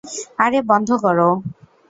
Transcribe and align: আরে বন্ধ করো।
আরে 0.39 0.59
বন্ধ 0.69 0.89
করো। 1.03 1.29